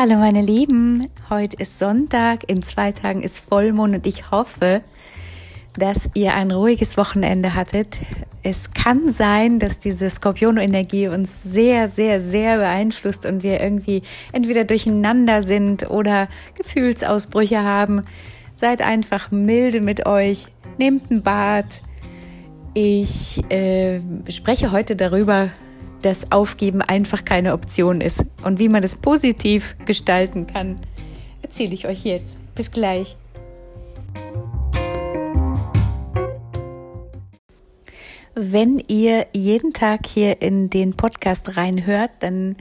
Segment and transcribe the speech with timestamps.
[0.00, 4.82] Hallo meine Lieben, heute ist Sonntag, in zwei Tagen ist Vollmond und ich hoffe,
[5.76, 7.98] dass ihr ein ruhiges Wochenende hattet.
[8.44, 14.62] Es kann sein, dass diese Skorpiono-Energie uns sehr, sehr, sehr beeinflusst und wir irgendwie entweder
[14.62, 18.04] durcheinander sind oder Gefühlsausbrüche haben.
[18.54, 20.46] Seid einfach milde mit euch,
[20.78, 21.82] nehmt ein Bad.
[22.72, 25.50] Ich äh, spreche heute darüber,
[26.02, 28.24] dass Aufgeben einfach keine Option ist.
[28.44, 30.80] Und wie man das positiv gestalten kann,
[31.42, 32.38] erzähle ich euch jetzt.
[32.54, 33.16] Bis gleich.
[38.34, 42.56] Wenn ihr jeden Tag hier in den Podcast reinhört, dann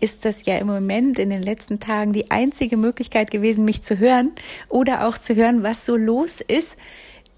[0.00, 3.98] ist das ja im Moment in den letzten Tagen die einzige Möglichkeit gewesen, mich zu
[3.98, 4.32] hören
[4.68, 6.76] oder auch zu hören, was so los ist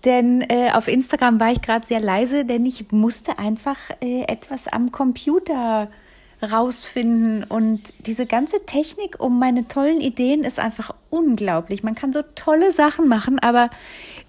[0.04, 4.68] denn äh, auf Instagram war ich gerade sehr leise, denn ich musste einfach äh, etwas
[4.68, 5.88] am Computer
[6.42, 7.44] rausfinden.
[7.44, 11.82] Und diese ganze Technik um meine tollen Ideen ist einfach unglaublich.
[11.82, 13.70] Man kann so tolle Sachen machen, aber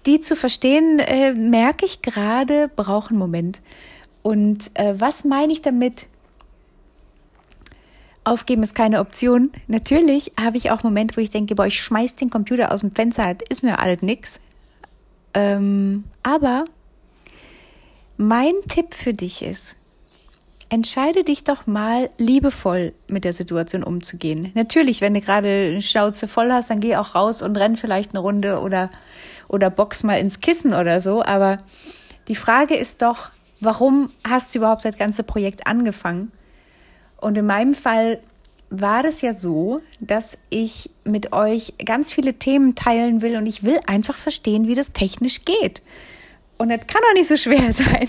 [0.06, 3.60] die zu verstehen, äh, merke ich gerade, braucht einen Moment.
[4.22, 6.06] Und äh, was meine ich damit?
[8.22, 9.50] Aufgeben ist keine Option.
[9.66, 12.92] Natürlich habe ich auch Momente, wo ich denke, boah, ich schmeiß den Computer aus dem
[12.92, 14.40] Fenster, ist mir alles nix.
[15.34, 16.64] Ähm, aber
[18.16, 19.76] mein Tipp für dich ist,
[20.68, 24.50] entscheide dich doch mal liebevoll mit der Situation umzugehen.
[24.54, 28.10] Natürlich, wenn du gerade eine Schnauze voll hast, dann geh auch raus und renn vielleicht
[28.10, 28.90] eine Runde oder,
[29.48, 31.22] oder box mal ins Kissen oder so.
[31.22, 31.58] Aber
[32.28, 36.32] die Frage ist doch, warum hast du überhaupt das ganze Projekt angefangen?
[37.20, 38.20] Und in meinem Fall
[38.80, 43.64] war das ja so, dass ich mit euch ganz viele Themen teilen will und ich
[43.64, 45.82] will einfach verstehen, wie das technisch geht.
[46.56, 48.08] Und das kann auch nicht so schwer sein.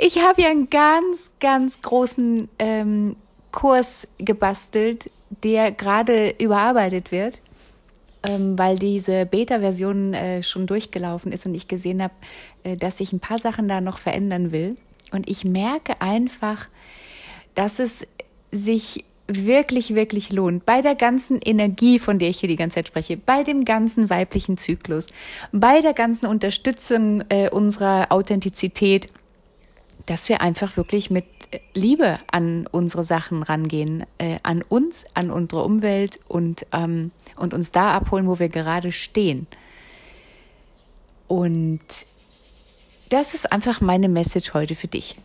[0.00, 3.16] ich habe ja einen ganz, ganz großen ähm,
[3.50, 5.10] Kurs gebastelt,
[5.42, 7.40] der gerade überarbeitet wird,
[8.28, 12.14] ähm, weil diese Beta-Version äh, schon durchgelaufen ist und ich gesehen habe,
[12.64, 14.76] äh, dass ich ein paar Sachen da noch verändern will.
[15.12, 16.68] Und ich merke einfach,
[17.54, 18.06] dass es
[18.52, 22.88] sich wirklich, wirklich lohnt, bei der ganzen Energie, von der ich hier die ganze Zeit
[22.88, 25.06] spreche, bei dem ganzen weiblichen Zyklus,
[25.52, 29.06] bei der ganzen Unterstützung äh, unserer Authentizität,
[30.06, 31.24] dass wir einfach wirklich mit
[31.74, 37.72] Liebe an unsere Sachen rangehen, äh, an uns, an unsere Umwelt und, ähm, und uns
[37.72, 39.46] da abholen, wo wir gerade stehen.
[41.28, 41.80] Und
[43.08, 45.16] das ist einfach meine Message heute für dich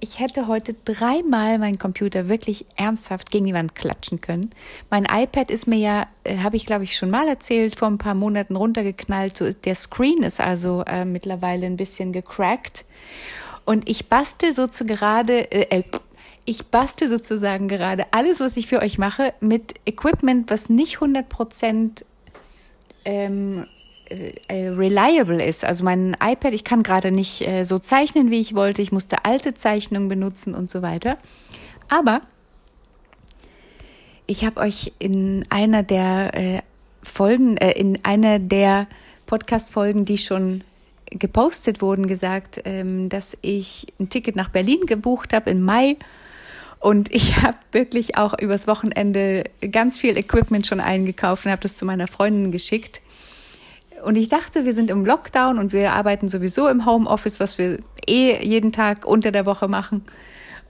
[0.00, 4.50] ich hätte heute dreimal meinen Computer wirklich ernsthaft gegen die Wand klatschen können.
[4.88, 7.98] Mein iPad ist mir ja, äh, habe ich glaube ich schon mal erzählt, vor ein
[7.98, 9.36] paar Monaten runtergeknallt.
[9.36, 12.84] So, der Screen ist also äh, mittlerweile ein bisschen gecrackt.
[13.64, 15.82] Und ich bastel so zu gerade, äh, äh,
[16.44, 21.28] ich bastel sozusagen gerade alles, was ich für euch mache, mit Equipment, was nicht 100
[21.28, 22.04] Prozent
[23.04, 23.79] ähm, äh, äh,
[24.50, 25.64] reliable ist.
[25.64, 28.82] Also mein iPad, ich kann gerade nicht äh, so zeichnen, wie ich wollte.
[28.82, 31.16] Ich musste alte Zeichnungen benutzen und so weiter.
[31.88, 32.20] Aber
[34.26, 36.62] ich habe euch in einer der äh,
[37.02, 38.86] Folgen, äh, in einer der
[39.26, 40.62] Podcast-Folgen, die schon
[41.10, 45.96] gepostet wurden, gesagt, ähm, dass ich ein Ticket nach Berlin gebucht habe im Mai.
[46.78, 51.76] Und ich habe wirklich auch übers Wochenende ganz viel Equipment schon eingekauft und habe das
[51.76, 53.00] zu meiner Freundin geschickt.
[54.04, 57.78] Und ich dachte, wir sind im Lockdown und wir arbeiten sowieso im Homeoffice, was wir
[58.06, 60.04] eh jeden Tag unter der Woche machen.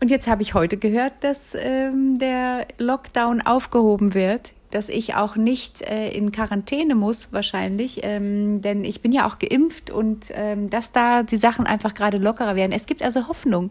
[0.01, 5.37] Und jetzt habe ich heute gehört, dass ähm, der Lockdown aufgehoben wird, dass ich auch
[5.37, 10.71] nicht äh, in Quarantäne muss wahrscheinlich, ähm, denn ich bin ja auch geimpft und ähm,
[10.71, 12.73] dass da die Sachen einfach gerade lockerer werden.
[12.73, 13.71] Es gibt also Hoffnung.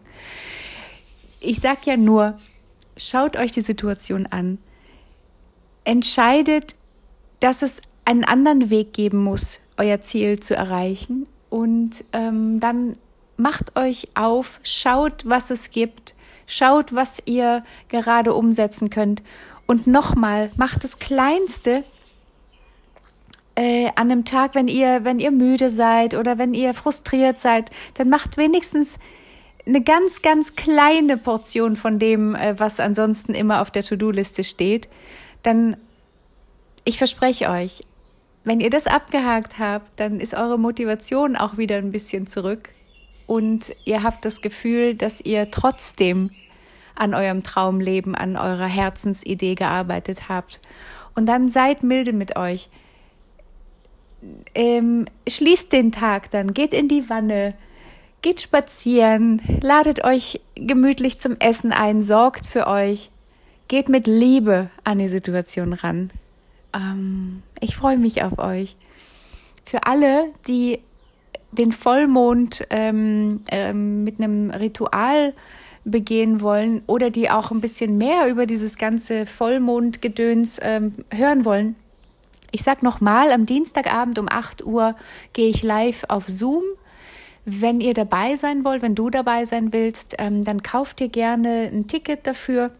[1.40, 2.38] Ich sag ja nur,
[2.96, 4.58] schaut euch die Situation an.
[5.84, 6.76] Entscheidet,
[7.40, 11.28] dass es einen anderen Weg geben muss, euer Ziel zu erreichen.
[11.48, 12.96] Und ähm, dann
[13.36, 19.22] macht euch auf, schaut, was es gibt, schaut, was ihr gerade umsetzen könnt.
[19.66, 21.84] Und nochmal, macht das Kleinste
[23.54, 27.70] äh, an einem Tag, wenn ihr, wenn ihr müde seid oder wenn ihr frustriert seid,
[27.94, 28.98] dann macht wenigstens
[29.66, 34.88] eine ganz, ganz kleine Portion von dem, äh, was ansonsten immer auf der To-Do-Liste steht.
[35.44, 35.76] Dann,
[36.84, 37.84] ich verspreche euch,
[38.44, 42.70] wenn ihr das abgehakt habt, dann ist eure Motivation auch wieder ein bisschen zurück
[43.26, 46.30] und ihr habt das Gefühl, dass ihr trotzdem
[46.94, 50.60] an eurem Traumleben, an eurer Herzensidee gearbeitet habt.
[51.14, 52.68] Und dann seid milde mit euch.
[54.54, 57.54] Ähm, schließt den Tag dann, geht in die Wanne,
[58.20, 63.10] geht spazieren, ladet euch gemütlich zum Essen ein, sorgt für euch
[63.70, 66.10] Geht mit Liebe an die Situation ran.
[66.74, 68.76] Ähm, ich freue mich auf euch.
[69.64, 70.80] Für alle, die
[71.52, 75.34] den Vollmond ähm, ähm, mit einem Ritual
[75.84, 81.76] begehen wollen oder die auch ein bisschen mehr über dieses ganze Vollmondgedöns ähm, hören wollen.
[82.52, 84.94] Ich sag nochmal, am Dienstagabend um 8 Uhr
[85.32, 86.62] gehe ich live auf Zoom.
[87.44, 91.70] Wenn ihr dabei sein wollt, wenn du dabei sein willst, ähm, dann kauft ihr gerne
[91.72, 92.70] ein Ticket dafür.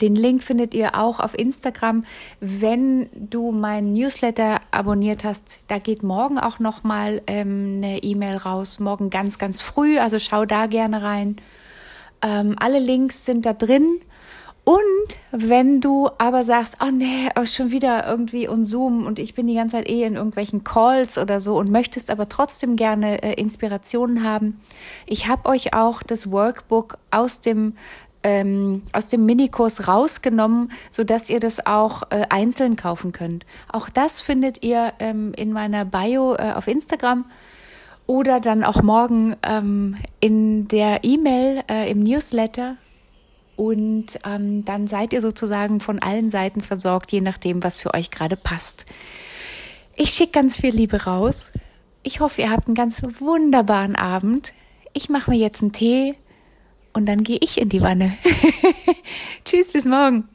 [0.00, 2.04] Den Link findet ihr auch auf Instagram.
[2.40, 8.36] Wenn du meinen Newsletter abonniert hast, da geht morgen auch noch mal ähm, eine E-Mail
[8.36, 8.80] raus.
[8.80, 9.98] Morgen ganz, ganz früh.
[9.98, 11.36] Also schau da gerne rein.
[12.22, 14.00] Ähm, alle Links sind da drin.
[14.64, 14.80] Und
[15.30, 19.46] wenn du aber sagst, oh nee, oh, schon wieder irgendwie und Zoom und ich bin
[19.46, 23.34] die ganze Zeit eh in irgendwelchen Calls oder so und möchtest aber trotzdem gerne äh,
[23.34, 24.58] Inspirationen haben,
[25.04, 27.74] ich habe euch auch das Workbook aus dem
[28.24, 33.46] ähm, aus dem Minikurs rausgenommen, so dass ihr das auch äh, einzeln kaufen könnt.
[33.70, 37.26] Auch das findet ihr ähm, in meiner Bio äh, auf Instagram
[38.06, 42.76] oder dann auch morgen ähm, in der E-Mail äh, im Newsletter.
[43.56, 48.10] Und ähm, dann seid ihr sozusagen von allen Seiten versorgt, je nachdem, was für euch
[48.10, 48.84] gerade passt.
[49.94, 51.52] Ich schicke ganz viel Liebe raus.
[52.02, 54.52] Ich hoffe, ihr habt einen ganz wunderbaren Abend.
[54.92, 56.16] Ich mache mir jetzt einen Tee
[56.94, 58.16] und dann gehe ich in die Wanne.
[59.44, 60.28] Tschüss, bis morgen.